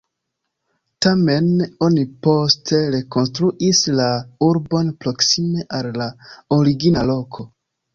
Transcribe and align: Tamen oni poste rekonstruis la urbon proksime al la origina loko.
Tamen 1.05 1.51
oni 1.89 2.07
poste 2.29 2.81
rekonstruis 2.97 3.85
la 4.03 4.11
urbon 4.51 4.93
proksime 5.07 5.71
al 5.81 5.95
la 6.05 6.13
origina 6.61 7.11
loko. 7.17 7.53